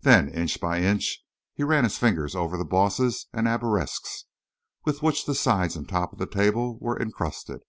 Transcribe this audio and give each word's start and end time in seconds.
Then, 0.00 0.30
inch 0.30 0.58
by 0.58 0.80
inch, 0.80 1.22
he 1.52 1.62
ran 1.62 1.84
his 1.84 1.98
fingers 1.98 2.34
over 2.34 2.56
the 2.56 2.64
bosses 2.64 3.26
and 3.34 3.46
arabesques 3.46 4.24
with 4.86 5.02
which 5.02 5.26
the 5.26 5.34
sides 5.34 5.76
and 5.76 5.86
top 5.86 6.14
of 6.14 6.18
the 6.18 6.24
table 6.24 6.78
were 6.80 6.98
incrusted. 6.98 7.60